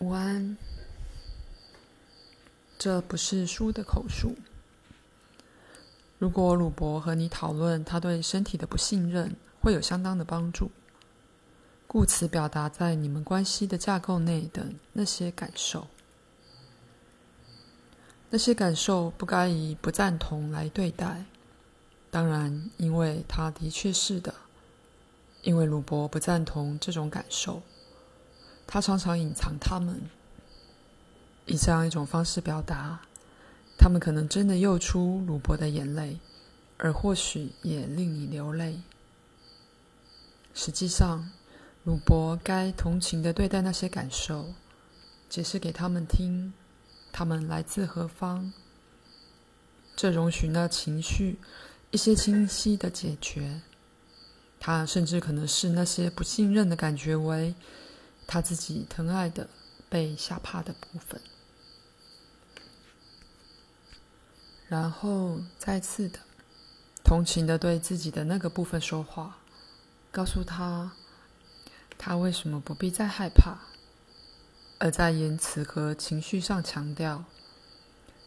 [0.00, 0.56] 午安。
[2.78, 4.36] 这不是书的口述。
[6.18, 10.70] 如果鲁伯和你讨论他对身体的不信任，会有相当的帮助。
[11.88, 15.88] 故此，表达在你们关系的架构内的那些感受，
[18.30, 21.24] 那些感受不该以不赞同来对待。
[22.10, 24.34] 当然，因为他的确是的，
[25.42, 27.62] 因为鲁伯不赞同这种感受，
[28.68, 30.00] 他常常隐藏他们。
[31.46, 33.00] 以这样一种方式表达，
[33.78, 36.18] 他们可能真的诱出鲁伯的眼泪，
[36.76, 38.82] 而或许也令你流泪。
[40.52, 41.30] 实际上，
[41.84, 44.52] 鲁伯该同情地对待那些感受，
[45.30, 46.52] 解释给他们听，
[47.10, 48.52] 他们来自何方。
[49.96, 51.38] 这容许那情绪
[51.90, 53.62] 一些清晰的解决。
[54.60, 57.54] 他甚至可能视那些不信任的感觉为
[58.28, 59.48] 他自己疼爱的、
[59.88, 61.20] 被吓怕的部分。
[64.68, 66.18] 然后再次的
[67.02, 69.38] 同情的对自己的那个部分说话，
[70.12, 70.92] 告诉他，
[71.96, 73.56] 他为什么不必再害怕，
[74.78, 77.24] 而在言辞和情绪上强调，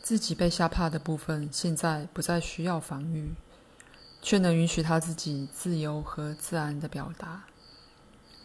[0.00, 3.32] 自己被吓怕的部分现在不再需要防御，
[4.22, 7.42] 却能允许他自己自由和自然的表达。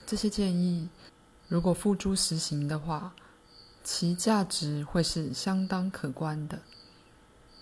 [0.07, 0.89] 这些建议，
[1.53, 3.13] 如果付诸实行的话，
[3.83, 6.57] 其价值会是相当可观的。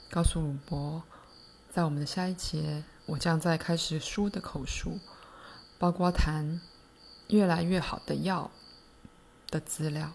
[0.09, 1.03] 告诉鲁伯，
[1.69, 4.97] 在我们的下一节，我将再开始书的口述，
[5.77, 6.61] 包括谈
[7.27, 8.49] 越来越好的药
[9.49, 10.13] 的资料。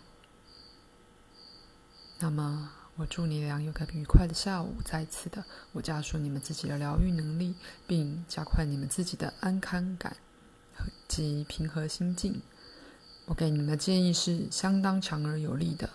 [2.18, 4.76] 那么，我祝你俩有个愉快的下午。
[4.86, 7.54] 再次的，我加速你们自己的疗愈能力，
[7.86, 10.16] 并加快你们自己的安康感
[11.06, 12.40] 及平和心境。
[13.26, 15.90] 我给你们的建议是相当强而有力的。